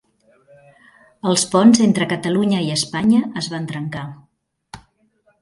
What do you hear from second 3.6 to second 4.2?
trencar.